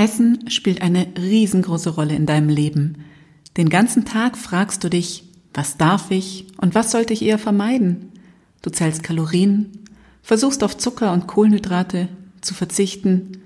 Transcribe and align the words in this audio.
Essen 0.00 0.48
spielt 0.48 0.80
eine 0.80 1.08
riesengroße 1.18 1.90
Rolle 1.90 2.14
in 2.14 2.24
deinem 2.24 2.48
Leben. 2.48 3.04
Den 3.58 3.68
ganzen 3.68 4.06
Tag 4.06 4.38
fragst 4.38 4.82
du 4.82 4.88
dich, 4.88 5.24
was 5.52 5.76
darf 5.76 6.10
ich 6.10 6.46
und 6.56 6.74
was 6.74 6.90
sollte 6.90 7.12
ich 7.12 7.20
eher 7.20 7.38
vermeiden? 7.38 8.10
Du 8.62 8.70
zählst 8.70 9.02
Kalorien, 9.02 9.68
versuchst 10.22 10.64
auf 10.64 10.78
Zucker 10.78 11.12
und 11.12 11.26
Kohlenhydrate 11.26 12.08
zu 12.40 12.54
verzichten. 12.54 13.42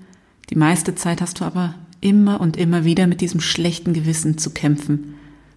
Die 0.49 0.55
meiste 0.55 0.95
Zeit 0.95 1.19
hast 1.19 1.41
du 1.41 1.43
aber 1.43 1.75
immer 1.99 2.39
und 2.39 2.55
immer 2.55 2.85
wieder 2.85 3.05
mit 3.05 3.19
diesem 3.19 3.41
schlechten 3.41 3.91
Gewissen 3.91 4.37
zu 4.37 4.51
kämpfen, 4.51 5.15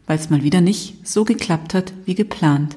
weil 0.08 0.18
es 0.18 0.30
mal 0.30 0.42
wieder 0.42 0.60
nicht 0.60 1.06
so 1.06 1.24
geklappt 1.24 1.74
hat 1.74 1.92
wie 2.06 2.16
geplant. 2.16 2.76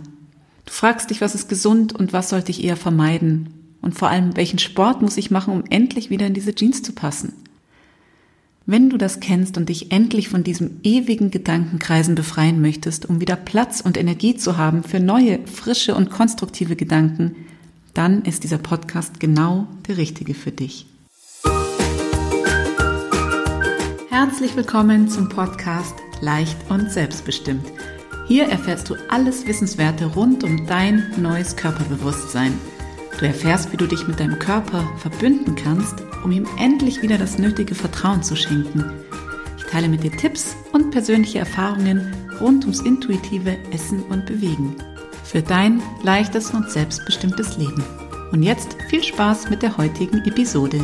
Du 0.65 0.71
fragst 0.71 1.09
dich, 1.09 1.21
was 1.21 1.33
ist 1.33 1.49
gesund 1.49 1.93
und 1.93 2.13
was 2.13 2.29
sollte 2.29 2.51
ich 2.51 2.63
eher 2.63 2.77
vermeiden? 2.77 3.49
Und 3.81 3.95
vor 3.95 4.09
allem, 4.09 4.37
welchen 4.37 4.59
Sport 4.59 5.01
muss 5.01 5.17
ich 5.17 5.31
machen, 5.31 5.55
um 5.55 5.63
endlich 5.71 6.11
wieder 6.11 6.27
in 6.27 6.35
diese 6.35 6.53
Jeans 6.53 6.83
zu 6.83 6.93
passen? 6.93 7.33
Wenn 8.71 8.89
du 8.89 8.95
das 8.95 9.19
kennst 9.19 9.57
und 9.57 9.67
dich 9.67 9.91
endlich 9.91 10.29
von 10.29 10.45
diesem 10.45 10.79
ewigen 10.83 11.29
Gedankenkreisen 11.29 12.15
befreien 12.15 12.61
möchtest, 12.61 13.05
um 13.05 13.19
wieder 13.19 13.35
Platz 13.35 13.81
und 13.81 13.97
Energie 13.97 14.37
zu 14.37 14.55
haben 14.55 14.83
für 14.83 15.01
neue, 15.01 15.45
frische 15.45 15.93
und 15.93 16.09
konstruktive 16.09 16.77
Gedanken, 16.77 17.35
dann 17.93 18.21
ist 18.21 18.45
dieser 18.45 18.59
Podcast 18.59 19.19
genau 19.19 19.67
der 19.89 19.97
richtige 19.97 20.33
für 20.33 20.53
dich. 20.53 20.85
Herzlich 24.09 24.55
willkommen 24.55 25.09
zum 25.09 25.27
Podcast 25.27 25.95
Leicht 26.21 26.55
und 26.69 26.89
Selbstbestimmt. 26.93 27.65
Hier 28.29 28.45
erfährst 28.45 28.89
du 28.89 28.95
alles 29.09 29.45
Wissenswerte 29.47 30.05
rund 30.05 30.45
um 30.45 30.65
dein 30.65 31.11
neues 31.17 31.57
Körperbewusstsein– 31.57 32.53
Du 33.21 33.27
erfährst, 33.27 33.71
wie 33.71 33.77
du 33.77 33.85
dich 33.85 34.07
mit 34.07 34.19
deinem 34.19 34.39
Körper 34.39 34.83
verbünden 34.97 35.53
kannst, 35.53 36.01
um 36.23 36.31
ihm 36.31 36.47
endlich 36.57 37.01
wieder 37.01 37.17
das 37.17 37.37
nötige 37.37 37.75
Vertrauen 37.75 38.23
zu 38.23 38.35
schenken. 38.35 38.85
Ich 39.57 39.63
teile 39.65 39.87
mit 39.87 40.03
dir 40.03 40.11
Tipps 40.11 40.55
und 40.71 40.91
persönliche 40.91 41.39
Erfahrungen 41.39 42.13
rund 42.39 42.63
ums 42.63 42.81
intuitive 42.81 43.57
Essen 43.71 44.03
und 44.03 44.25
Bewegen. 44.25 44.75
Für 45.23 45.41
dein 45.41 45.81
leichtes 46.03 46.51
und 46.51 46.69
selbstbestimmtes 46.69 47.57
Leben. 47.57 47.83
Und 48.31 48.43
jetzt 48.43 48.75
viel 48.89 49.03
Spaß 49.03 49.49
mit 49.49 49.61
der 49.61 49.77
heutigen 49.77 50.23
Episode. 50.25 50.79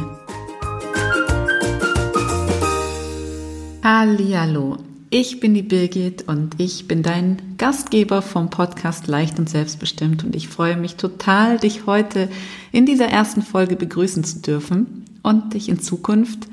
Hallihallo, 3.83 4.77
ich 5.09 5.39
bin 5.39 5.53
die 5.53 5.61
Birgit 5.61 6.27
und 6.27 6.55
ich 6.57 6.87
bin 6.87 7.03
dein 7.03 7.55
Gastgeber 7.57 8.21
vom 8.21 8.49
Podcast 8.49 9.07
Leicht 9.07 9.39
und 9.39 9.49
Selbstbestimmt 9.49 10.25
und 10.25 10.35
ich 10.35 10.49
freue 10.49 10.75
mich 10.75 10.95
total, 10.95 11.57
dich 11.57 11.85
heute 11.85 12.29
in 12.73 12.85
dieser 12.85 13.07
ersten 13.07 13.41
Folge 13.41 13.77
begrüßen 13.77 14.25
zu 14.25 14.41
dürfen 14.41 15.06
und 15.27 15.53
dich 15.53 15.67
in 15.67 15.79
Zukunft 15.79 16.47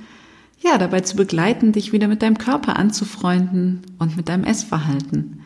ja 0.60 0.78
dabei 0.78 1.00
zu 1.00 1.16
begleiten, 1.16 1.72
dich 1.72 1.92
wieder 1.92 2.08
mit 2.08 2.22
deinem 2.22 2.38
Körper 2.38 2.76
anzufreunden 2.76 3.82
und 3.98 4.16
mit 4.16 4.28
deinem 4.28 4.44
Essverhalten. 4.44 5.40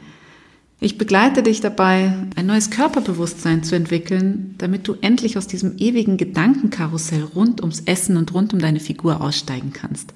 Ich 0.80 0.96
begleite 0.96 1.42
dich 1.42 1.60
dabei, 1.60 2.12
ein 2.36 2.46
neues 2.46 2.70
Körperbewusstsein 2.70 3.64
zu 3.64 3.74
entwickeln, 3.74 4.54
damit 4.58 4.86
du 4.86 4.94
endlich 5.00 5.36
aus 5.36 5.48
diesem 5.48 5.76
ewigen 5.76 6.16
Gedankenkarussell 6.16 7.24
rund 7.24 7.60
ums 7.60 7.80
Essen 7.80 8.16
und 8.16 8.32
rund 8.32 8.54
um 8.54 8.60
deine 8.60 8.80
Figur 8.80 9.20
aussteigen 9.20 9.72
kannst. 9.72 10.14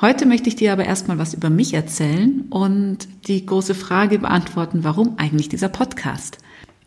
Heute 0.00 0.24
möchte 0.24 0.48
ich 0.48 0.54
dir 0.54 0.72
aber 0.72 0.84
erstmal 0.84 1.18
was 1.18 1.34
über 1.34 1.50
mich 1.50 1.74
erzählen 1.74 2.44
und 2.48 3.08
die 3.26 3.44
große 3.44 3.74
Frage 3.74 4.20
beantworten, 4.20 4.84
warum 4.84 5.18
eigentlich 5.18 5.48
dieser 5.48 5.68
Podcast? 5.68 6.38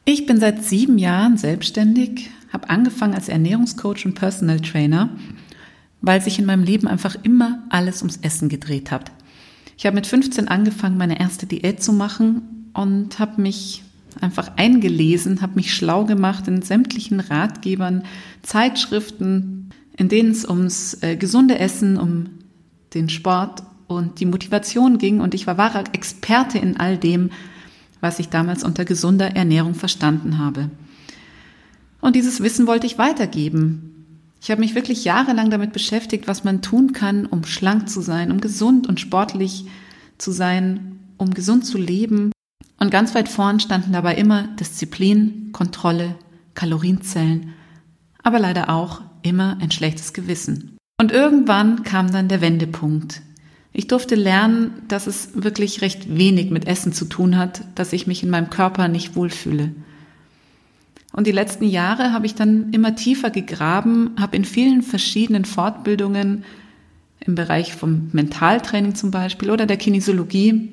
Ich 0.06 0.26
bin 0.26 0.40
seit 0.40 0.64
sieben 0.64 0.98
Jahren 0.98 1.36
selbstständig, 1.36 2.30
habe 2.54 2.70
angefangen 2.70 3.14
als 3.14 3.28
Ernährungscoach 3.28 4.06
und 4.06 4.16
Personal 4.16 4.62
Trainer, 4.62 5.10
weil 6.02 6.22
sich 6.22 6.40
in 6.40 6.46
meinem 6.46 6.64
Leben 6.64 6.88
einfach 6.88 7.16
immer 7.24 7.64
alles 7.70 8.02
ums 8.02 8.18
Essen 8.18 8.50
gedreht 8.50 8.92
hat. 8.92 9.12
Ich 9.78 9.86
habe 9.86 9.96
mit 9.96 10.08
15 10.08 10.48
angefangen, 10.48 10.98
meine 10.98 11.20
erste 11.20 11.46
Diät 11.46 11.82
zu 11.82 11.94
machen 11.94 12.70
und 12.74 13.20
habe 13.20 13.42
mich 13.42 13.84
einfach 14.20 14.52
eingelesen, 14.58 15.42
habe 15.42 15.56
mich 15.56 15.74
schlau 15.74 16.06
gemacht 16.06 16.48
in 16.48 16.62
sämtlichen 16.62 17.20
Ratgebern, 17.20 18.04
Zeitschriften, 18.42 19.70
in 19.98 20.10
denen 20.10 20.32
es 20.32 20.48
ums 20.48 21.02
äh, 21.02 21.16
gesunde 21.16 21.60
Essen, 21.60 21.98
um 21.98 22.26
den 22.94 23.10
Sport 23.10 23.64
und 23.88 24.20
die 24.20 24.26
Motivation 24.26 24.98
ging 24.98 25.22
und 25.22 25.34
ich 25.34 25.48
war 25.48 25.58
wahrer 25.58 25.84
Experte 25.94 26.58
in 26.58 26.78
all 26.78 26.98
dem, 26.98 27.30
was 28.02 28.20
ich 28.20 28.30
damals 28.30 28.64
unter 28.64 28.86
gesunder 28.86 29.36
Ernährung 29.36 29.76
verstanden 29.76 30.38
habe. 30.38 30.70
Und 32.02 32.16
dieses 32.16 32.42
Wissen 32.42 32.68
wollte 32.68 32.88
ich 32.88 32.98
weitergeben. 32.98 33.91
Ich 34.42 34.50
habe 34.50 34.62
mich 34.62 34.74
wirklich 34.74 35.04
jahrelang 35.04 35.52
damit 35.52 35.72
beschäftigt, 35.72 36.28
was 36.28 36.44
man 36.44 36.64
tun 36.64 36.94
kann, 36.94 37.28
um 37.28 37.46
schlank 37.46 37.88
zu 37.88 38.02
sein, 38.02 38.32
um 38.32 38.42
gesund 38.42 38.88
und 38.88 39.00
sportlich 39.00 39.66
zu 40.18 40.32
sein, 40.32 41.00
um 41.18 41.32
gesund 41.36 41.64
zu 41.64 41.78
leben. 41.78 42.32
Und 42.80 42.90
ganz 42.90 43.14
weit 43.14 43.30
vorn 43.30 43.60
standen 43.60 43.94
dabei 43.94 44.16
immer 44.16 44.48
Disziplin, 44.60 45.52
Kontrolle, 45.52 46.16
Kalorienzellen, 46.56 47.54
aber 48.24 48.40
leider 48.40 48.70
auch 48.72 49.02
immer 49.22 49.58
ein 49.62 49.70
schlechtes 49.70 50.12
Gewissen. 50.12 50.76
Und 51.00 51.12
irgendwann 51.12 51.84
kam 51.84 52.12
dann 52.12 52.28
der 52.28 52.42
Wendepunkt. 52.42 53.22
Ich 53.74 53.88
durfte 53.88 54.16
lernen, 54.16 54.72
dass 54.88 55.06
es 55.06 55.30
wirklich 55.36 55.82
recht 55.82 56.18
wenig 56.18 56.50
mit 56.50 56.66
Essen 56.66 56.94
zu 56.94 57.06
tun 57.06 57.38
hat, 57.38 57.64
dass 57.76 57.94
ich 57.94 58.08
mich 58.08 58.24
in 58.24 58.32
meinem 58.32 58.50
Körper 58.50 58.88
nicht 58.88 59.16
wohlfühle. 59.16 59.76
Und 61.14 61.28
die 61.28 61.32
letzten 61.32 61.66
Jahre 61.66 62.14
habe 62.14 62.26
ich 62.26 62.36
dann 62.36 62.72
immer 62.72 62.96
tiefer 62.96 63.30
gegraben, 63.30 64.12
habe 64.20 64.38
in 64.38 64.46
vielen 64.46 64.82
verschiedenen 64.82 65.46
Fortbildungen 65.46 66.46
im 67.20 67.36
Bereich 67.36 67.76
vom 67.76 68.10
Mentaltraining 68.14 68.96
zum 68.96 69.12
Beispiel 69.12 69.52
oder 69.52 69.66
der 69.66 69.78
Kinesiologie 69.78 70.70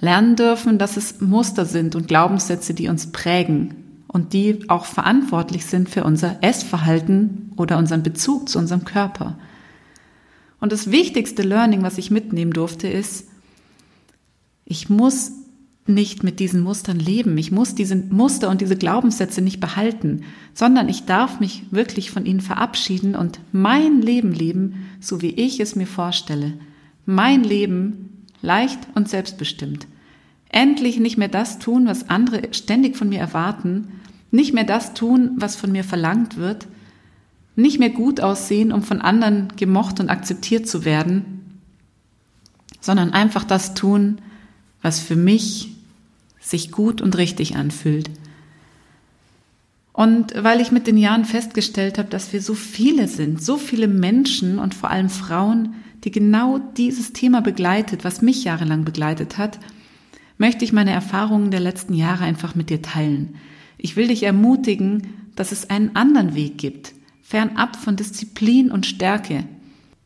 lernen 0.00 0.36
dürfen, 0.36 0.78
dass 0.78 0.96
es 0.96 1.20
Muster 1.20 1.64
sind 1.64 1.94
und 1.94 2.08
Glaubenssätze, 2.08 2.74
die 2.74 2.88
uns 2.88 3.10
prägen, 3.10 3.80
und 4.12 4.32
die 4.32 4.68
auch 4.68 4.86
verantwortlich 4.86 5.66
sind 5.66 5.88
für 5.88 6.02
unser 6.02 6.42
Essverhalten 6.42 7.52
oder 7.56 7.78
unseren 7.78 8.02
Bezug 8.02 8.48
zu 8.48 8.58
unserem 8.58 8.84
Körper. 8.84 9.38
Und 10.58 10.72
das 10.72 10.90
wichtigste 10.90 11.42
Learning, 11.42 11.82
was 11.82 11.96
ich 11.96 12.10
mitnehmen 12.10 12.52
durfte, 12.52 12.88
ist, 12.88 13.28
ich 14.64 14.90
muss 14.90 15.30
nicht 15.86 16.22
mit 16.22 16.40
diesen 16.40 16.62
Mustern 16.62 16.98
leben. 16.98 17.36
Ich 17.38 17.50
muss 17.50 17.74
diese 17.74 17.96
Muster 17.96 18.48
und 18.48 18.60
diese 18.60 18.76
Glaubenssätze 18.76 19.42
nicht 19.42 19.60
behalten, 19.60 20.22
sondern 20.54 20.88
ich 20.88 21.04
darf 21.04 21.40
mich 21.40 21.64
wirklich 21.70 22.10
von 22.10 22.26
ihnen 22.26 22.40
verabschieden 22.40 23.16
und 23.16 23.40
mein 23.52 24.02
Leben 24.02 24.32
leben, 24.32 24.86
so 25.00 25.22
wie 25.22 25.30
ich 25.30 25.60
es 25.60 25.76
mir 25.76 25.86
vorstelle. 25.86 26.54
Mein 27.06 27.42
Leben 27.42 28.26
leicht 28.42 28.78
und 28.94 29.08
selbstbestimmt. 29.08 29.86
Endlich 30.50 30.98
nicht 30.98 31.16
mehr 31.16 31.28
das 31.28 31.58
tun, 31.58 31.86
was 31.86 32.08
andere 32.08 32.42
ständig 32.52 32.96
von 32.96 33.08
mir 33.08 33.20
erwarten, 33.20 33.88
nicht 34.30 34.52
mehr 34.52 34.64
das 34.64 34.94
tun, 34.94 35.32
was 35.36 35.56
von 35.56 35.72
mir 35.72 35.84
verlangt 35.84 36.36
wird, 36.36 36.66
nicht 37.56 37.78
mehr 37.78 37.90
gut 37.90 38.20
aussehen, 38.20 38.72
um 38.72 38.82
von 38.82 39.00
anderen 39.00 39.48
gemocht 39.56 40.00
und 40.00 40.08
akzeptiert 40.08 40.68
zu 40.68 40.84
werden, 40.84 41.60
sondern 42.80 43.12
einfach 43.12 43.44
das 43.44 43.74
tun, 43.74 44.20
was 44.82 45.00
für 45.00 45.16
mich 45.16 45.68
sich 46.40 46.72
gut 46.72 47.00
und 47.00 47.16
richtig 47.16 47.56
anfühlt. 47.56 48.10
Und 49.92 50.32
weil 50.36 50.60
ich 50.60 50.72
mit 50.72 50.86
den 50.86 50.96
Jahren 50.96 51.24
festgestellt 51.24 51.98
habe, 51.98 52.08
dass 52.08 52.32
wir 52.32 52.40
so 52.40 52.54
viele 52.54 53.08
sind, 53.08 53.42
so 53.42 53.56
viele 53.56 53.88
Menschen 53.88 54.58
und 54.58 54.74
vor 54.74 54.90
allem 54.90 55.10
Frauen, 55.10 55.74
die 56.04 56.10
genau 56.10 56.58
dieses 56.76 57.12
Thema 57.12 57.42
begleitet, 57.42 58.04
was 58.04 58.22
mich 58.22 58.44
jahrelang 58.44 58.84
begleitet 58.84 59.36
hat, 59.36 59.58
möchte 60.38 60.64
ich 60.64 60.72
meine 60.72 60.92
Erfahrungen 60.92 61.50
der 61.50 61.60
letzten 61.60 61.92
Jahre 61.92 62.24
einfach 62.24 62.54
mit 62.54 62.70
dir 62.70 62.80
teilen. 62.80 63.36
Ich 63.76 63.96
will 63.96 64.08
dich 64.08 64.22
ermutigen, 64.22 65.08
dass 65.36 65.52
es 65.52 65.68
einen 65.68 65.96
anderen 65.96 66.34
Weg 66.34 66.56
gibt, 66.56 66.94
fernab 67.22 67.76
von 67.76 67.96
Disziplin 67.96 68.70
und 68.70 68.86
Stärke. 68.86 69.44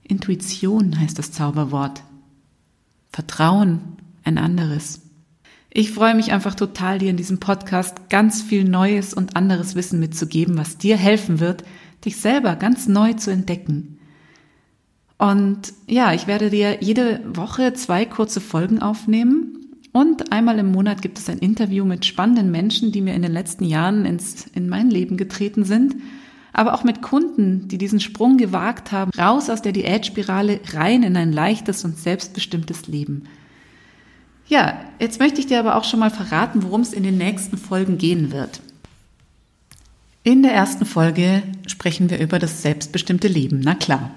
Intuition 0.02 0.98
heißt 0.98 1.18
das 1.18 1.30
Zauberwort. 1.30 2.02
Vertrauen 3.10 3.80
ein 4.24 4.38
anderes. 4.38 5.02
Ich 5.70 5.90
freue 5.90 6.14
mich 6.14 6.32
einfach 6.32 6.54
total, 6.54 6.98
dir 6.98 7.10
in 7.10 7.16
diesem 7.16 7.40
Podcast 7.40 8.08
ganz 8.08 8.42
viel 8.42 8.64
neues 8.64 9.12
und 9.12 9.36
anderes 9.36 9.74
Wissen 9.74 10.00
mitzugeben, 10.00 10.56
was 10.56 10.78
dir 10.78 10.96
helfen 10.96 11.40
wird, 11.40 11.64
dich 12.04 12.16
selber 12.16 12.56
ganz 12.56 12.86
neu 12.86 13.14
zu 13.14 13.30
entdecken. 13.30 13.98
Und 15.18 15.72
ja, 15.86 16.12
ich 16.12 16.26
werde 16.26 16.50
dir 16.50 16.78
jede 16.80 17.20
Woche 17.26 17.72
zwei 17.72 18.04
kurze 18.04 18.40
Folgen 18.40 18.82
aufnehmen, 18.82 19.64
und 19.94 20.32
einmal 20.32 20.58
im 20.58 20.72
Monat 20.72 21.02
gibt 21.02 21.18
es 21.18 21.28
ein 21.28 21.38
Interview 21.38 21.84
mit 21.84 22.04
spannenden 22.04 22.50
Menschen, 22.50 22.90
die 22.90 23.00
mir 23.00 23.14
in 23.14 23.22
den 23.22 23.30
letzten 23.30 23.64
Jahren 23.64 24.04
ins, 24.04 24.44
in 24.48 24.68
mein 24.68 24.90
Leben 24.90 25.16
getreten 25.16 25.62
sind. 25.62 25.94
Aber 26.52 26.74
auch 26.74 26.82
mit 26.82 27.00
Kunden, 27.00 27.68
die 27.68 27.78
diesen 27.78 28.00
Sprung 28.00 28.36
gewagt 28.36 28.90
haben, 28.90 29.12
raus 29.16 29.48
aus 29.48 29.62
der 29.62 29.70
Diätspirale 29.70 30.58
rein 30.72 31.04
in 31.04 31.16
ein 31.16 31.32
leichtes 31.32 31.84
und 31.84 31.96
selbstbestimmtes 31.96 32.88
Leben. 32.88 33.28
Ja, 34.46 34.78
jetzt 34.98 35.20
möchte 35.20 35.40
ich 35.40 35.46
dir 35.46 35.58
aber 35.58 35.76
auch 35.76 35.84
schon 35.84 36.00
mal 36.00 36.10
verraten, 36.10 36.62
worum 36.62 36.82
es 36.82 36.92
in 36.92 37.02
den 37.02 37.16
nächsten 37.16 37.56
Folgen 37.56 37.98
gehen 37.98 38.30
wird. 38.32 38.60
In 40.22 40.42
der 40.42 40.52
ersten 40.52 40.86
Folge 40.86 41.42
sprechen 41.66 42.10
wir 42.10 42.18
über 42.18 42.38
das 42.38 42.62
selbstbestimmte 42.62 43.28
Leben. 43.28 43.60
Na 43.62 43.74
klar. 43.74 44.10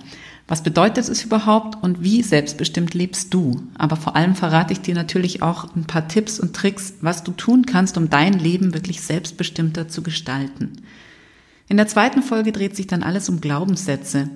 Was 0.50 0.64
bedeutet 0.64 1.10
es 1.10 1.26
überhaupt 1.26 1.84
und 1.84 2.02
wie 2.02 2.24
selbstbestimmt 2.24 2.94
lebst 2.94 3.34
du? 3.34 3.64
Aber 3.78 3.98
vor 3.98 4.16
allem 4.16 4.34
verrate 4.34 4.72
ich 4.72 4.80
dir 4.80 4.96
natürlich 4.96 5.42
auch 5.42 5.76
ein 5.76 5.84
paar 5.84 6.08
Tipps 6.08 6.40
und 6.40 6.56
Tricks, 6.56 6.94
was 7.02 7.26
du 7.26 7.34
tun 7.34 7.66
kannst, 7.66 7.98
um 7.98 8.10
dein 8.10 8.32
Leben 8.40 8.74
wirklich 8.74 9.02
selbstbestimmter 9.02 9.90
zu 9.90 10.04
gestalten. 10.04 10.82
In 11.68 11.76
der 11.76 11.88
zweiten 11.88 12.24
Folge 12.24 12.54
dreht 12.54 12.78
sich 12.78 12.88
dann 12.88 13.04
alles 13.04 13.28
um 13.28 13.42
Glaubenssätze. 13.42 14.30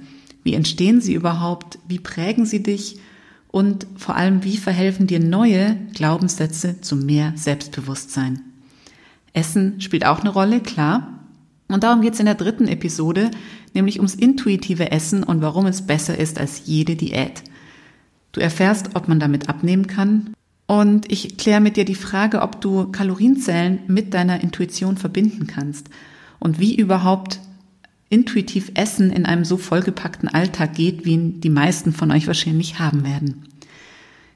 Wie 0.43 0.53
entstehen 0.53 0.99
sie 0.99 1.13
überhaupt? 1.13 1.79
Wie 1.87 1.99
prägen 1.99 2.45
sie 2.45 2.61
dich? 2.61 2.99
Und 3.51 3.85
vor 3.97 4.15
allem, 4.15 4.43
wie 4.45 4.57
verhelfen 4.57 5.07
dir 5.07 5.19
neue 5.19 5.75
Glaubenssätze 5.93 6.79
zu 6.79 6.95
mehr 6.95 7.33
Selbstbewusstsein? 7.35 8.41
Essen 9.33 9.81
spielt 9.81 10.05
auch 10.05 10.21
eine 10.21 10.29
Rolle, 10.29 10.61
klar. 10.61 11.19
Und 11.67 11.83
darum 11.83 12.01
geht 12.01 12.13
es 12.13 12.19
in 12.19 12.25
der 12.25 12.35
dritten 12.35 12.67
Episode, 12.67 13.31
nämlich 13.73 13.97
ums 13.97 14.15
intuitive 14.15 14.91
Essen 14.91 15.23
und 15.23 15.41
warum 15.41 15.65
es 15.65 15.85
besser 15.85 16.17
ist 16.17 16.39
als 16.39 16.63
jede 16.65 16.95
Diät. 16.95 17.43
Du 18.31 18.39
erfährst, 18.39 18.95
ob 18.95 19.07
man 19.07 19.19
damit 19.19 19.49
abnehmen 19.49 19.87
kann. 19.87 20.33
Und 20.65 21.11
ich 21.11 21.37
kläre 21.37 21.59
mit 21.59 21.75
dir 21.75 21.83
die 21.83 21.95
Frage, 21.95 22.41
ob 22.41 22.61
du 22.61 22.89
Kalorienzellen 22.91 23.79
mit 23.87 24.13
deiner 24.13 24.41
Intuition 24.41 24.95
verbinden 24.95 25.47
kannst 25.47 25.89
und 26.39 26.59
wie 26.59 26.75
überhaupt 26.75 27.41
intuitiv 28.11 28.71
Essen 28.75 29.09
in 29.09 29.25
einem 29.25 29.45
so 29.45 29.57
vollgepackten 29.57 30.29
Alltag 30.29 30.75
geht, 30.75 31.05
wie 31.05 31.13
ihn 31.13 31.41
die 31.41 31.49
meisten 31.49 31.93
von 31.93 32.11
euch 32.11 32.27
wahrscheinlich 32.27 32.77
haben 32.77 33.03
werden. 33.03 33.47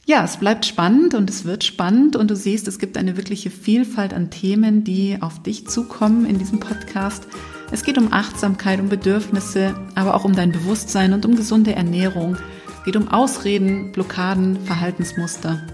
Ja, 0.07 0.23
es 0.23 0.37
bleibt 0.37 0.65
spannend 0.65 1.13
und 1.13 1.29
es 1.29 1.45
wird 1.45 1.63
spannend 1.63 2.15
und 2.15 2.29
du 2.29 2.35
siehst, 2.35 2.67
es 2.67 2.79
gibt 2.79 2.95
eine 2.97 3.17
wirkliche 3.17 3.49
Vielfalt 3.49 4.13
an 4.13 4.29
Themen, 4.29 4.83
die 4.83 5.17
auf 5.19 5.41
dich 5.41 5.67
zukommen 5.67 6.25
in 6.25 6.37
diesem 6.37 6.59
Podcast. 6.59 7.27
Es 7.71 7.83
geht 7.83 7.97
um 7.97 8.13
Achtsamkeit, 8.13 8.79
um 8.79 8.87
Bedürfnisse, 8.87 9.75
aber 9.95 10.13
auch 10.13 10.23
um 10.23 10.35
dein 10.35 10.51
Bewusstsein 10.51 11.13
und 11.13 11.25
um 11.25 11.35
gesunde 11.35 11.75
Ernährung. 11.75 12.37
Es 12.77 12.83
geht 12.85 12.95
um 12.95 13.07
Ausreden, 13.07 13.91
Blockaden, 13.91 14.59
Verhaltensmuster 14.61 15.65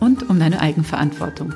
und 0.00 0.28
um 0.28 0.38
deine 0.38 0.60
Eigenverantwortung. 0.60 1.54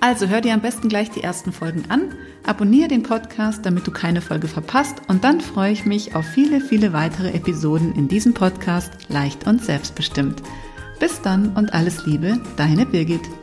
Also 0.00 0.28
hör 0.28 0.40
dir 0.40 0.54
am 0.54 0.60
besten 0.60 0.88
gleich 0.88 1.10
die 1.10 1.22
ersten 1.22 1.52
Folgen 1.52 1.84
an, 1.88 2.14
abonniere 2.44 2.88
den 2.88 3.02
Podcast, 3.02 3.66
damit 3.66 3.86
du 3.86 3.90
keine 3.90 4.20
Folge 4.20 4.46
verpasst 4.46 5.02
und 5.08 5.24
dann 5.24 5.40
freue 5.40 5.72
ich 5.72 5.86
mich 5.86 6.14
auf 6.14 6.24
viele, 6.24 6.60
viele 6.60 6.92
weitere 6.92 7.30
Episoden 7.32 7.94
in 7.94 8.06
diesem 8.06 8.32
Podcast 8.32 8.92
leicht 9.08 9.46
und 9.46 9.64
selbstbestimmt. 9.64 10.42
Bis 11.00 11.20
dann 11.20 11.56
und 11.56 11.74
alles 11.74 12.06
Liebe, 12.06 12.40
deine 12.56 12.86
Birgit. 12.86 13.37